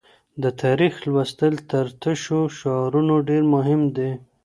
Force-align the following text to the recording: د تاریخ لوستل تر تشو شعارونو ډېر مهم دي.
د 0.43 0.45
تاریخ 0.63 0.93
لوستل 1.07 1.53
تر 1.71 1.85
تشو 2.01 2.41
شعارونو 2.57 3.15
ډېر 3.29 3.43
مهم 3.55 3.81
دي. 3.95 4.11